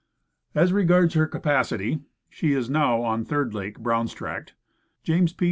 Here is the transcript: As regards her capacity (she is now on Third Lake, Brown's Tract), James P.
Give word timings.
As 0.55 0.73
regards 0.73 1.13
her 1.13 1.27
capacity 1.27 1.99
(she 2.27 2.53
is 2.53 2.71
now 2.71 3.03
on 3.03 3.23
Third 3.23 3.53
Lake, 3.53 3.77
Brown's 3.77 4.15
Tract), 4.15 4.55
James 5.03 5.31
P. 5.33 5.39